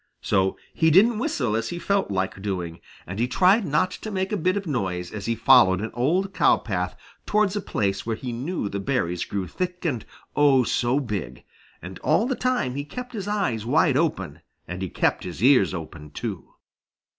So 0.23 0.57
he 0.73 0.89
didn't 0.89 1.19
whistle 1.19 1.55
as 1.55 1.69
he 1.69 1.77
felt 1.77 2.09
like 2.09 2.41
doing, 2.41 2.79
and 3.05 3.19
he 3.19 3.27
tried 3.27 3.65
not 3.65 3.91
to 3.91 4.09
make 4.09 4.31
a 4.31 4.35
bit 4.35 4.57
of 4.57 4.65
noise 4.65 5.11
as 5.13 5.27
he 5.27 5.35
followed 5.35 5.79
an 5.79 5.91
old 5.93 6.33
cow 6.33 6.57
path 6.57 6.97
towards 7.27 7.55
a 7.55 7.61
place 7.61 8.03
where 8.03 8.15
he 8.15 8.33
knew 8.33 8.67
the 8.67 8.79
berries 8.79 9.25
grew 9.25 9.45
thick 9.47 9.85
and 9.85 10.03
oh, 10.35 10.63
so 10.63 10.99
big, 10.99 11.43
and 11.83 11.99
all 11.99 12.25
the 12.25 12.35
time 12.35 12.73
he 12.73 12.83
kept 12.83 13.13
his 13.13 13.27
eyes 13.27 13.63
wide 13.63 13.95
open, 13.95 14.41
and 14.67 14.81
he 14.81 14.89
kept 14.89 15.23
his 15.23 15.43
ears 15.43 15.71
open 15.71 16.09
too. 16.09 16.49